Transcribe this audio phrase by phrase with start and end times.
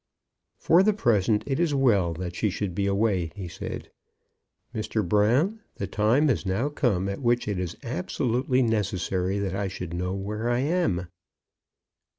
[0.57, 3.91] "For the present it is well that she should be away," he said.
[4.73, 5.07] "Mr.
[5.07, 9.93] Brown, the time has now come at which it is absolutely necessary that I should
[9.93, 11.05] know where I am."